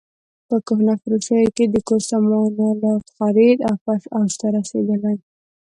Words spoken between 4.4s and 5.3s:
ته رسېدلی.